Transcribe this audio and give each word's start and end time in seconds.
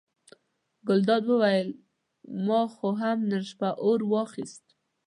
ګلداد 0.87 1.23
وویل 1.27 1.69
ما 2.45 2.61
خو 2.75 2.89
هم 3.01 3.17
نن 3.31 3.43
شپه 3.49 3.69
اور 3.85 3.99
واخیست. 4.11 4.65